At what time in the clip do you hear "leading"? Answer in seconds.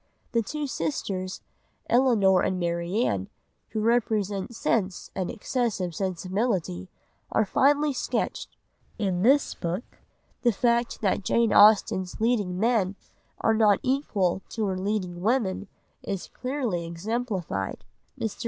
12.19-12.59, 14.79-15.21